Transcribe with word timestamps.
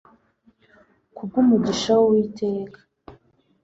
kubw'umugisha 1.15 1.91
w'uwiteka 1.99 2.79